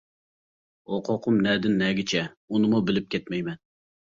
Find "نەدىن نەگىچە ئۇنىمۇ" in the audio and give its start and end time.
1.49-2.83